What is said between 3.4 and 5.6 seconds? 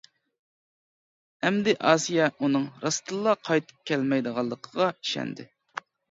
قايتىپ كەلمەيدىغانلىقىغا ئىشەندى.